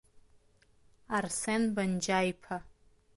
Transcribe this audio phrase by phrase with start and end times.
[1.17, 2.57] Арсен Банџьаиԥа!